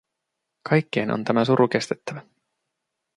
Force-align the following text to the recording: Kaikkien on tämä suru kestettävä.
Kaikkien 0.69 1.11
on 1.11 1.23
tämä 1.23 1.45
suru 1.45 1.67
kestettävä. 1.67 2.21